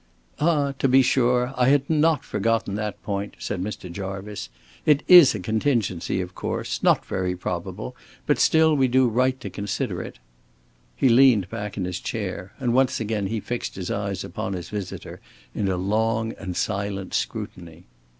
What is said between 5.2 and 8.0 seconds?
a contingency, of course, not very probable,